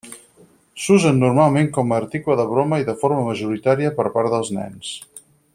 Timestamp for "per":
4.01-4.11